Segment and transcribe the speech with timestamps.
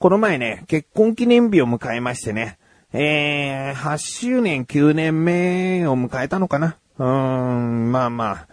[0.00, 2.58] この前ね、結婚記念日を迎えましてね、
[2.94, 8.48] えー、8周年9年目を迎えたのかなうーん、まあまあ。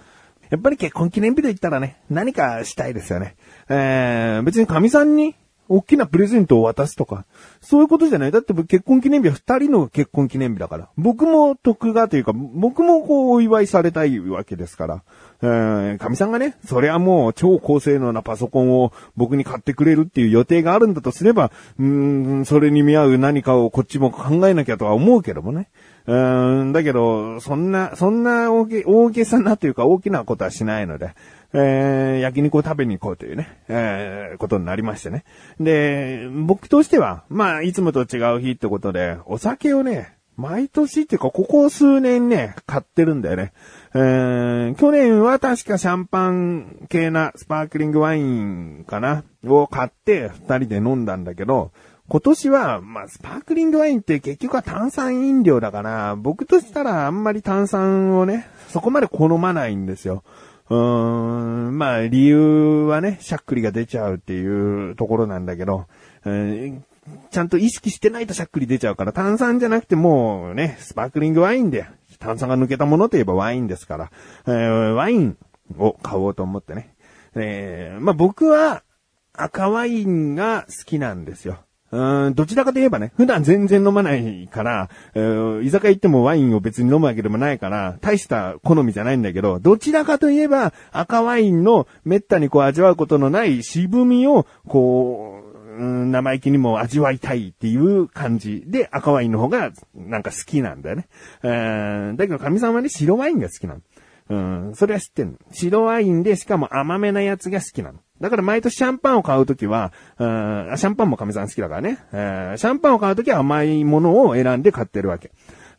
[0.50, 3.38] やっぱり結婚記念日と言ったらね、何かしたいですよね。
[3.70, 5.36] えー、別に神さんに
[5.70, 7.26] 大きなプレゼントを渡すとか、
[7.62, 8.32] そういうことじゃない。
[8.32, 10.90] だって結婚記念日は二人の結婚記念日だから。
[10.98, 15.04] 僕も得がというか、僕もこうお祝いされたいわけですから。
[15.42, 25.70] えー、神さんがね、それはもう超高性能なパソコンを僕に買ってくれるっていう予定があるんだとすれば、うん、それに見合う何かをこっちも考えなきゃとは思うけどもね。
[26.08, 31.14] うん、だけど、そんな、そんな大げ、大げさなというか大きなことはしないので、
[31.54, 35.24] えー、焼肉を食べに行こうというね、えー、ことになりましてね。
[35.60, 43.54] で、僕としては、まあ、いつもと違う日ってことで、お酒をね、毎年っていうか、ここ数年ね、買ってるんだよね。
[43.96, 51.72] えー、去年は確かシャンパン系なスパークリングワインかなを買って二人で飲んだんだけど、
[52.10, 60.24] 今年は、まあ、スパークリングワインって結局は炭酸飲料だから、僕としたらあんまり炭酸をね、そこまで好まないんですよ。
[60.70, 65.86] うーん、まあ、理由はね、しゃっくりが出ちゃうっていうところなんだけど、
[66.26, 66.80] え、
[67.32, 71.88] ちゃんと意識してないとしゃっくり出ちゃうから、炭酸じゃなくてもうね、スパークリングワインで、
[72.20, 74.12] 炭酸が抜けたものといえばワインですから、
[74.48, 75.38] え、ワイン
[75.78, 76.96] を買おうと思ってね。
[77.36, 78.84] えー、まあ僕は
[79.34, 81.60] 赤ワインが好きなんですよ。
[81.90, 95.48] うん、どちらかと言えばね、普段全然飲まないから、えー、居酒屋行ってもワインを別に飲むわけでもないから、大した好みじゃないんだけど、どちらかといえば赤ワインの滅多にこう味わうことのない渋みを、こう、
[95.80, 101.08] 生意気にも味わいたいっていう感じで赤ワインの方がなんか好きなんだよね。
[101.44, 103.82] えー、だけど神さんはね、白ワインが好きなの。
[104.30, 104.36] う
[104.72, 105.38] ん、それは知ってんの。
[105.52, 108.00] 白ワインでしかも甘めなやつが好きなの。
[108.22, 112.00] だから毎年シャンパンを買うときは、うん、シャンパンも神さん好きだからね。
[112.12, 115.32] えー、シャンパンを買うときは甘いものを選んで買ってるわけ。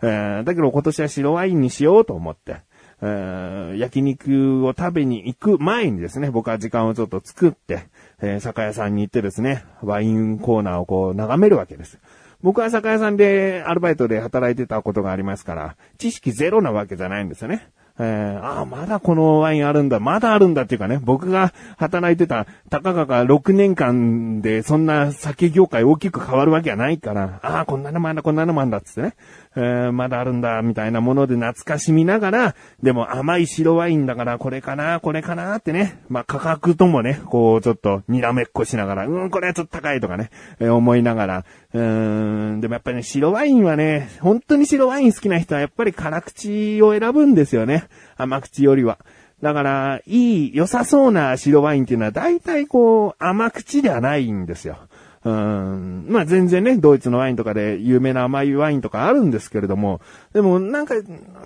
[0.03, 2.59] えー、だけど今年は白ワインにしようと思って、
[3.01, 7.87] えー、焼肉を食べに行く前にですね、僕は時間をちょっと作って、
[8.21, 11.99] え、酒屋さんに行ってですね、ワインコーナーをこう眺めるわけです。
[12.41, 17.69] 僕は酒屋さんでアルバイトで働いてたことがありますから、知識ゼロなわけじゃないんですよね。
[18.01, 29.15] えー、ああ、まだこのワインあるんだ、まだあるんだっていうかね、僕が働いてた、たかがか6年間でそんな酒業界大きく変わるわけはないから、ああ、こんなのもあんだ、こんなのもあんだっつってね、
[29.61, 40.31] えー、まだあるんだ、みたいなもので懐かしみながら、でも甘い白ワインだからこれかな、これかなってね、まあ価格ともね、こうちょっとにらめっこしながら、うん、これはちょっと高いとかね、
[40.61, 47.89] えー、思いながら、うーん、でもやっぱりね、白ワインはね、本当に白ワイン好きな人はやっぱり辛口を選ぶんですよね。
[48.17, 48.99] 甘口よりは。
[49.43, 54.79] だから、いい、良さそうな白ワインっていうのは大体こう、甘口ではないんですよ。
[55.29, 56.07] うん。
[56.09, 60.01] まあ全然ね、ドイツのワインとかで有名な甘いワインとかあるんですけれども、
[60.33, 60.95] でもなんか、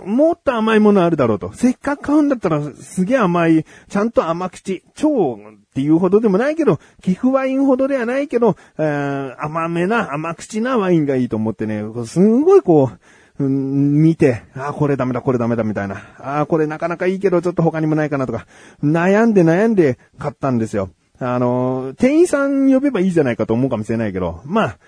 [0.04, 1.52] もっと甘いものあるだろうと。
[1.52, 5.38] せっかく買うんだったらすげえ甘い、ちゃんと甘口、超っ
[5.74, 12.90] ていうほどでもないけど、寄付ワインほどではないけど、えー、甘めな、甘口なワインがいいと思ってね、すんごいこ
[13.38, 15.96] う、うん、見て、ああ、これダメだ、これダメだ、みたいな。
[16.18, 18.46] ああ、これなかなかいいけど、ちょっと他にもないかなとか、
[18.84, 20.90] 悩んで悩んで買ったんですよ。
[21.22, 24.78] あの、店員さん呼べばいいじゃないかと思うかもしれないけど、まあ、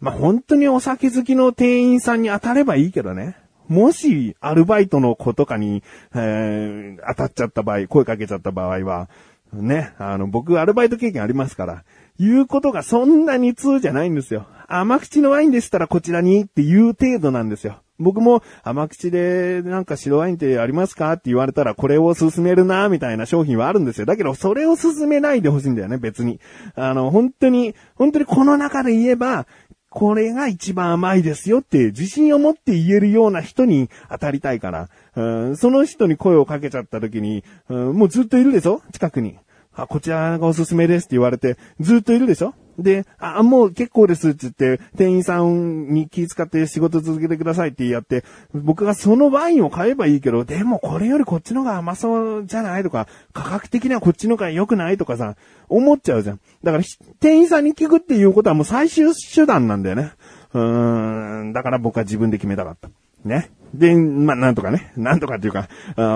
[0.00, 3.36] まあ本当にお酒好きの店員さんに当たればいいけどね。
[3.68, 5.82] もし、アルバイトの子とかに、
[6.14, 9.08] えー、当たっちゃった場合、声かけちゃった場合は、
[9.52, 11.84] ね、あの、僕、アルバイト経験ありますから、
[12.18, 14.46] 言うことがそんなに通じゃないんですよ。
[14.68, 17.80] 甘口のワインでしたらこちらにっていう程度なんですよ。
[18.02, 24.06] 僕も甘口でなんか白ワインってありますかって言われたらこれを勧めるなみたいな商品はあるんですよ。
[24.06, 26.40] だけどそれを勧めないでほしいんだよね、別に。
[26.74, 29.46] あの、本当に、本当にこの中で言えば、
[29.88, 38.80] これが一番甘いですよって自信を持って言えるような人に当たりたいから、うん、その人に声をかけちゃった時に、うん、もうずっといるでしょ？
[38.92, 39.36] 近くに。
[39.74, 42.54] あ、こちらがおすすめですって言われて、ずっといるでしょ？
[42.82, 48.24] で、あ、もう結構ですって言って、店員さんに気遣って仕事続けてくださいってやって、
[48.54, 55.36] 僕がそのワインを買えばいいけど、でもこれよりこっちのが甘そうじゃないとか、価格的にはこっちの方が良くないとかさ、
[55.68, 56.40] 思っちゃうじゃん。
[56.62, 56.84] だから
[57.20, 60.12] 店員さんに聞くっていうことはもう最終手段なんだよね。
[60.54, 62.90] うーん、だから僕は自分で決めたかった。
[63.24, 63.50] ね。
[63.74, 65.68] で、まあ、なんとかね、なんとかっていうか、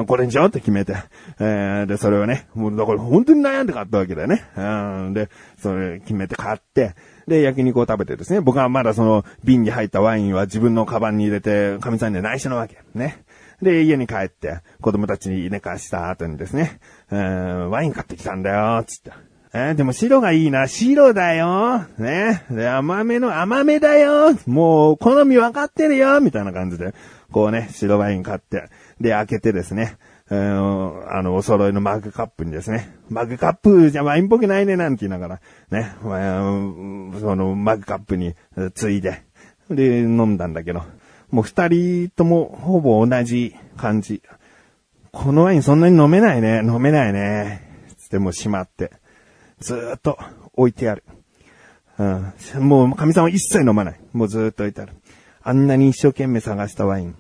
[0.07, 0.97] これにしようって決めて、
[1.39, 4.45] えー、で、それをね、もう、だから本当に悩んで買ったわけだよね。
[5.15, 6.95] で、それ決めて買って、
[7.27, 12.79] で、焼肉を食べてですね、僕はまだその瓶に入ったワインは自分のカバンに入れて、神さんに内緒なわけ。
[12.95, 13.25] ね。
[13.63, 16.79] で、家に帰って、子供たちに寝かした後にですね、
[17.11, 19.13] えー、ワイン買ってきたんだよ、つって。
[19.53, 20.69] えーでも白がいいな。
[20.69, 21.87] 白だよ。
[21.99, 22.45] ね。
[22.51, 24.37] で、甘めの甘めだよ。
[24.47, 26.21] もう、好み分かってるよ。
[26.21, 26.93] みたいな感じで、
[27.33, 28.69] こうね、白ワイン買って、
[29.01, 29.97] で、開けてですね。
[30.31, 32.93] えーあの、お揃いのマグカップにですね。
[33.09, 35.41] マグカップじゃワインっぽくないね、なんて言いながら、
[35.71, 35.93] ね。
[36.03, 39.23] その、マグカップにえーついで、
[39.71, 40.83] で、飲んだんだけど、
[41.31, 44.23] もう二人ともほぼ同じ感じ。
[45.13, 46.61] このワインそんなに飲めないね。
[46.65, 47.63] 飲めないね。
[47.99, 48.93] つってもうしまって。
[49.61, 50.19] ずーっと
[50.55, 51.05] 置いてある。
[51.99, 52.33] うん。
[52.61, 54.01] もう、神さんは一切飲まない。
[54.13, 54.93] もうずーっと置いてある。
[55.49, 57.15] あんなに一生懸命探したワイン。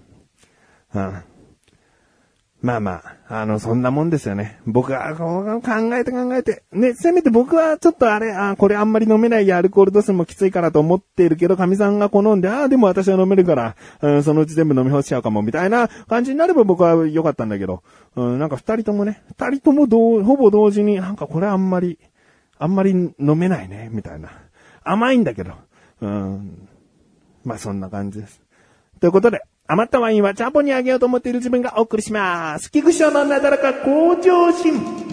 [0.94, 1.22] うん。
[2.60, 4.58] まあまあ、あの、そんなもんですよね。
[4.66, 6.64] 僕は考えて考えて。
[6.72, 17.84] ね、せめて僕はちょっとあれ、あこれあんまり飲めないや、アルコール度数もきついからと思っているけど、神さんが好んで、ああ、でも私は飲めるから、うん、そのうち全部飲み干しちゃうかも、みたいな感じになれば僕は良かったんだけど、
[18.16, 22.00] うん、なんか二人ともね、二人とも同、ほぼ同時に、なんかこれあんまり、
[22.58, 24.30] あんまり飲めないね、みたいな。
[24.82, 25.52] 甘いんだけど、
[26.00, 26.68] うん、
[27.46, 28.42] まあそんな感じです。
[29.00, 32.72] ということで、余ったワインはチャポにあげようと思っている自分がお送りします。
[32.72, 35.06] 菊池のなだらか向上心。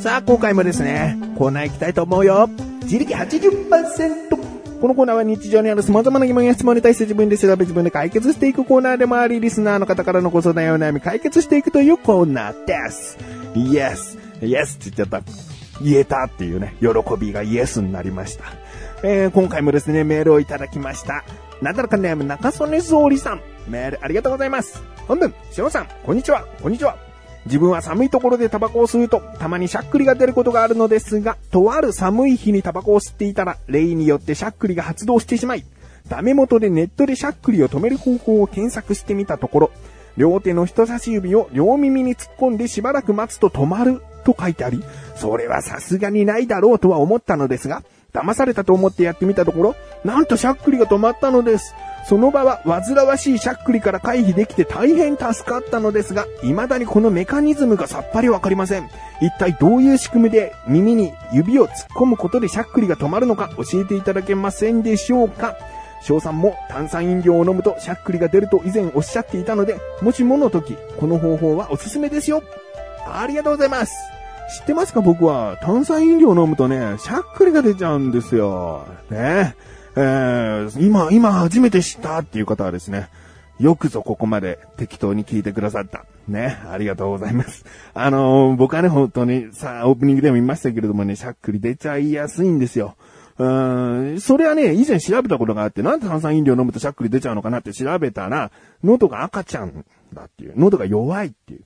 [0.00, 2.48] さあ、今回もですね、コーナー行きたいと思うよ。
[2.82, 4.33] 自力80%。
[4.84, 13.16] このコーナーは日常にある様々な疑問や質問に対して自分で調べ自分で解決していくコーナーでもあり、リスナーの方からのご相談やお悩み解決していくというコーナーです。
[13.54, 14.18] Yes!
[14.42, 14.74] Yes!
[14.74, 15.22] って言っちゃった。
[15.80, 16.88] 言えたっていうね、喜
[17.18, 18.44] びがイエスになりました。
[19.02, 21.24] えー、今回もですね、メールをいただきました。
[21.62, 23.40] なだらかネーム中曽根総理さん。
[23.66, 24.82] メールありがとうございます。
[25.08, 27.13] 本文、しのさん、こんにちは、こんにちは。
[27.46, 35.64] 自分は寒いところでタバコを吸うと、たまにしゃっくりが出ることがあるのですが、とある寒い日にタバコを吸っていたら、例によってしゃっくりが発動してしまい、
[36.08, 39.70] ダメ元でネットでしゃっくりを止める方法を検索してみたところ、
[40.16, 44.82] 両手の人差し指を両耳に突っ込んでしばらく待つと止まると書いてあり、
[45.16, 47.82] それはさすがにないだろうとは思ったのですが、
[48.12, 51.74] 騙されたと思ってやってみたところ、なんとしゃっくりが止まったのです。
[52.06, 58.90] その場は煩わしいしゃっくりから回避できて大変助かったのですが、未だにこのメカニズムがさっぱりわかりません。
[59.22, 65.56] 一体どういう仕組みで耳に指を突っ込むことでしゃっくりが止まるのか教えていただけませんでしょうか
[66.02, 72.42] 翔さんも炭酸飲料を飲むとしゃっくりが出ると以前おっしゃっていたので、もしもの時、この方法はおすすめですよ。
[73.06, 73.94] ありがとうございます。
[74.58, 75.56] 知ってますか僕は？
[75.62, 78.86] 炭酸飲料を飲むとね、しゃっくりが出ちゃうんですよ。
[79.08, 83.08] ねええー、今、今初めて知ったっていう方はですね、
[83.60, 86.04] よくぞここまで適当に聞いてくださった。
[86.26, 86.58] ね。
[86.68, 87.64] ありがとうございます。
[87.94, 92.96] あのー僕はね、本当にさあ、オープニングでも言いましたけれどもね、しゃっくり出ちゃいやすいんですよ。
[93.38, 98.50] うーん、それはね、以前調べたことがあって、なんで炭酸飲料飲むとしゃっくり出ちゃうのかなって調べたら、
[98.82, 101.60] 喉が赤ちゃんだっていう、喉が弱いっていう。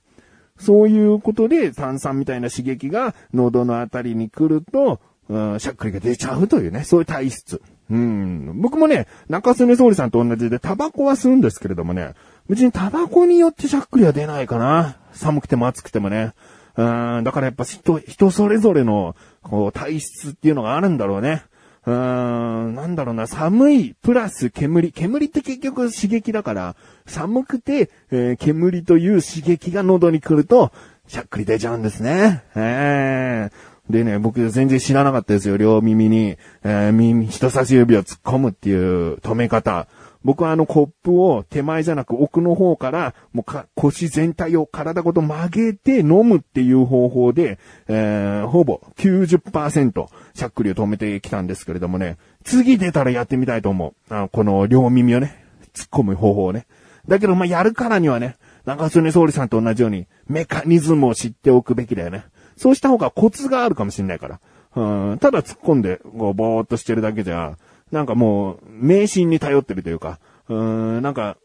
[0.59, 7.63] そういうことで炭酸みたいな刺激が喉のあたりに来ると、うん、しゃっくりが出ちゃうというね、そういう体質。
[7.91, 8.61] うん。
[8.61, 12.15] 僕もね、中曽根総理さんと同じでタバコは吸うんですけれどもね、
[12.49, 14.97] 別にタバコによってしゃっくりは出ないかな。
[15.13, 16.33] 寒くても暑くてもね。
[16.77, 21.43] うん、だからやっぱ人、人それぞれの、こう、体質っていうのがあるんだろうね。
[21.87, 24.93] うーん、なんだろうな、寒い、プラス煙。
[24.93, 26.77] 煙って結局刺激だから、
[27.07, 30.71] 寒くて、えー煙という刺激が喉に来ると、
[31.09, 32.45] しゃっくり出ちゃうんですね。
[32.55, 35.57] えーでね、僕全然知らなかったですよ。
[35.57, 39.89] 両耳に、えー耳、人差し指を突っ込むっていう止め方。
[40.25, 54.15] 僕はあのコップを手前じゃなく奥の方から、もうか腰全体を体ごと曲げて飲むっていう方法で、えーほぼ90%しゃっくりを止めてきたんですけれどもね、次出たらやってみたいと思う。
[54.15, 56.67] あこの両耳をね、突っ込む方法をね。
[57.07, 62.25] だけど、まあ、やるからにはね、中曽根総理さんと同じように、メカニズムを知っておくべきだよね。
[62.59, 64.41] そうした方がコツがあるかもしれないから。
[64.77, 67.57] うん、ただ突っ込んで、こう、ぼーっとしてるだけじゃ、
[67.91, 71.37] なんかもう、迷信に頼ってるというか、うん、なんか、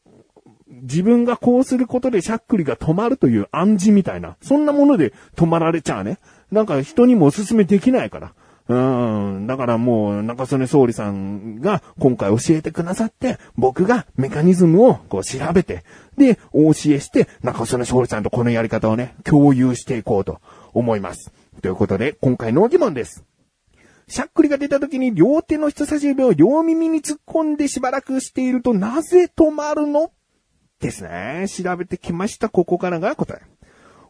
[0.68, 6.18] 自分がこうすることでしゃっくりが止まるという暗示みたいな、そんなもので止まられちゃうね。
[6.52, 8.34] なんか人にもおすすめできないから。
[8.70, 8.76] う
[9.40, 9.46] ん。
[9.46, 15.84] だからもう、中曽根総理さんが今回教えてくださって、僕がメカニズムをこう調べて、
[16.18, 20.40] で、お教えして、中曽根総理さんとこのやり方をね、共有していこうと
[20.74, 21.32] 思います。
[21.62, 23.24] ということで、今回の疑問です。
[24.08, 30.12] しゃっくりが出た時に両手の人差し指を両耳に突っ込んでしばらくしているとなぜ止まるの？
[30.80, 31.46] ですね。
[31.48, 32.50] 調べてきました。
[32.50, 33.42] ここからが答え。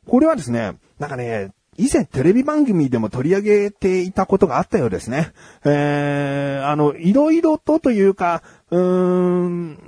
[0.08, 5.32] これはですね、なんかね、以前テレビ番組でも取り上げていたことがあったようですね。
[5.66, 8.42] えー、あの、いろいろとというか、
[8.72, 9.80] うーん、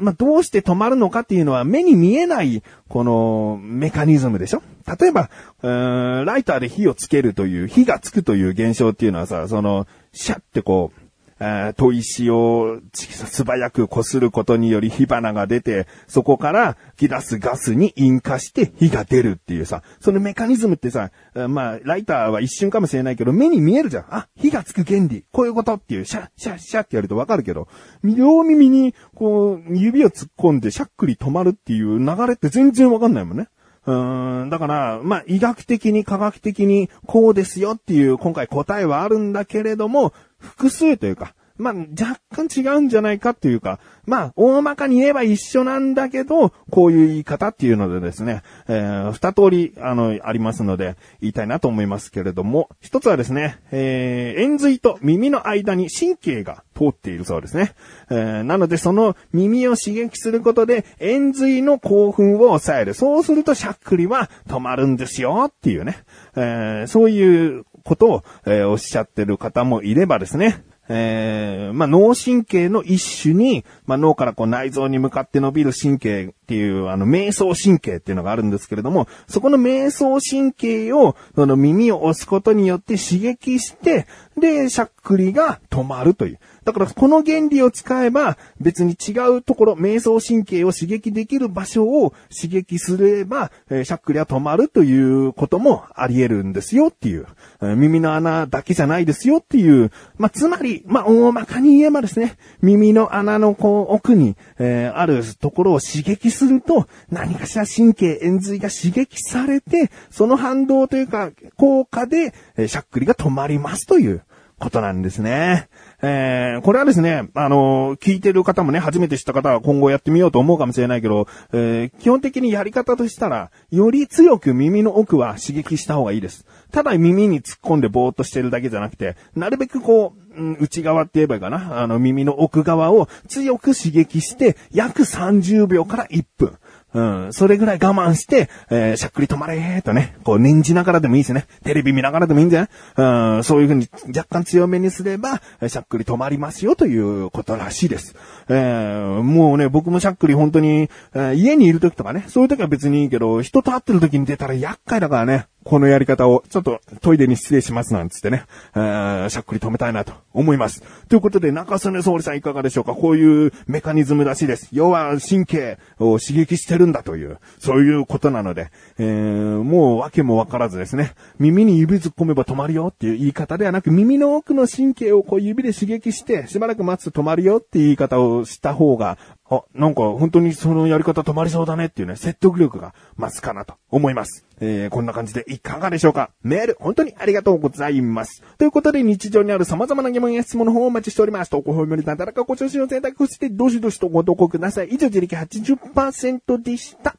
[0.00, 5.30] まあ、どうして止まるのかっていうのは目に見えない、この、メカニズムでしょ例えば、
[5.62, 11.00] うーんライターで火をつけるという、火がつくという現象っていうのはさ、その、シャってこう、
[11.38, 21.10] え砥石を素早く擦ることにより火花が出て、そこから吹き出すガスに引火して火が出るっていうさ、そのメカニズムってさ、
[21.48, 24.06] まあ、ライターは一瞬かもしれないけど、目に見えるじゃん。
[24.08, 27.68] あ、火がつく原理、こういうことっていう、シャッシャッシャッってやるとわかるけど、
[28.02, 33.48] 両耳にこう、指を突っ込んでしゃっくり止まるっていう流れって全然わかんないもんね。
[33.86, 57.74] うーん、だから、まあ、医学的に科学的にこうですよっていう今回答えはあるんだけれども、複数というか、まあ、若干違うんじゃないかっていうか、まあ、大まかに言えば一緒なんだけど、こういう言い方っていうのでですね、えー、二通り、あの、ありますので、言いたいなと思いますけれども、一つはですね、えー、円髄と耳の間に神経が通っているそうですね。
[58.10, 62.94] えー、なので、その耳を刺激することで、円髄の興奮を抑える。
[62.94, 65.96] そうすると、しゃっくりは止まるんですよっていうね、
[66.36, 84.06] えー、そういうことを、えー、おっしゃってる方もいればですね、えー、まあ、脳神経の一種に、まあ、脳からこう内臓に向かって伸びる神経っていう、あの、瞑想神経っていうのがあるんですけれども、そこの瞑想神経を、その耳を押すことによって刺激して、
[84.38, 84.68] で、
[85.06, 86.38] くりが止まるという。
[86.64, 97.28] だからこの原理を使えば別に違うところ、瞑想神経を刺激できる場所を刺激すれば、えー、しゃっくりは止まるということもあり得るんですよっていう、
[97.62, 114.22] えー、耳の穴だけじゃないですよっていう、まあ、つまり、まあ、大まかに言えばですね、耳の穴のこう奥に、えー、あるところを刺激すると、何かしら神経、円髄が刺激されて、その反動というか、効果で、えー、しゃっくりが止まりますという。
[114.58, 115.68] ことなんですね。
[116.00, 126.46] えー、これはですね、あのー、聞いてる方もね、初めて知った方は今後やってみようと思うかもしれないけど、えー、基本的にやり方としたら、より強く耳の奥は刺激した方がいいです。
[126.72, 130.26] ただ耳に突っ込んでぼーっとしてるだけじゃなくて、なるべくこう、
[130.60, 131.82] 内側って言えばいいかな。
[131.82, 136.56] あの耳の奥側を強く刺激して、約30秒から1分。
[136.96, 141.44] うん、それぐらい我慢して、えー、しゃっくり止まれーとね、こう念じながらでもいいですね。
[141.62, 143.36] テレビ見ながらでもいいんじゃない？
[143.36, 148.14] うん、そういうふうに若干強めにすれば、しゃっくり止まりますよということらしいです。
[148.48, 155.46] えー、もうね、僕もしゃっくり本当に、えー、家にいる時とかね、そういう時は別にいいけど、人と会ってる時に出たら厄介だからね。
[155.66, 158.44] このやり方を、ちょっとトイレに失礼しますなんつってね、
[158.76, 160.82] えー、しゃっくり止めたいなと思います。
[161.08, 162.94] ということで、中曽根総理さんいかがでしょうか？
[162.94, 164.68] こういうメカニズムらしいです。
[164.70, 179.18] 要は神経を刺激してるんだという、そういうことなので、えー、もう訳もわからずですね、耳に指突っ込めば止まるよっていう言い方ではなく、耳の奥の神経をこう指で刺激して、しばらく待つと止まるよっていう言い方をした方が、
[179.50, 184.45] あ、なんか本当にそのやり方止まりそうだねっていうね、説得力が増すかなと思います。
[184.60, 186.30] えー、こんな感じでいかがでしょうか？
[186.42, 188.42] メール、本当にありがとうございます。
[188.58, 191.50] ということで日常にある様々な疑問や質問の方をお待ちしております。
[191.50, 194.88] 投稿フォームになだらかご調子の選択して、どしどしとご投稿ください。
[194.88, 197.16] 以上、自力80%でした。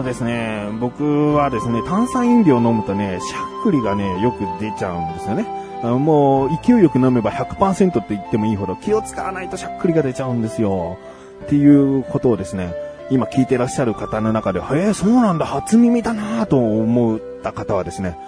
[0.00, 5.46] のですね、僕はですね、炭酸飲料を飲むとね、しゃっくりがね、よく出ちゃうんですよね。
[5.82, 10.98] もう、勢いよく飲めば100%って言ってもいいほど気を使わないとしゃっくりが出ちゃうんですよ。
[11.44, 12.74] っていうことをですね、
[13.10, 18.18] 今聞いてらっしゃる方の中で、へえ、そうなんだ、初耳だなと思った方はですね、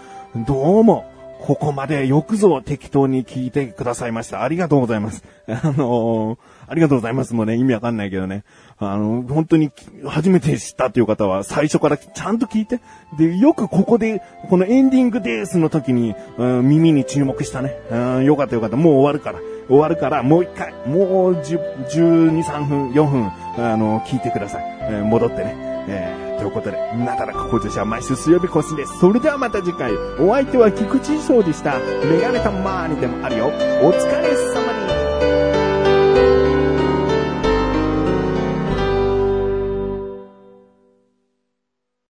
[0.46, 1.06] どうも、
[1.42, 4.44] ここまでよくぞ適当に聞いてくださいました。
[4.44, 5.24] ありがとうございます。
[5.48, 7.34] あのー、ありがとうございます。
[7.34, 8.44] もうね、意味わかんないけどね。
[8.78, 9.72] あの、本当に
[10.06, 12.80] 初めて知ったっていう方は最初からちゃんと聞いて。
[13.18, 17.76] で、よくここで、このエンディングですの時に、うん、耳に注目したね。
[17.90, 18.76] うん、よかったよかった。
[18.76, 19.40] もう終わるから。
[19.68, 24.64] 終わるから、もう一回、もう10、12、3分、4分、あの、聞いてください。
[24.82, 25.56] えー、戻ってね。
[25.88, 28.98] えー、ということで、なだらか小女子は毎週水曜日更新です。
[28.98, 31.78] それではまた次回、お相手は菊池翔でした。
[31.78, 33.46] メガネたまーにでもあるよ。
[33.46, 33.50] お
[33.92, 34.51] 疲れっす